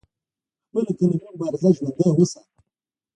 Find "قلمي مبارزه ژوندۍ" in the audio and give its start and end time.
0.97-2.07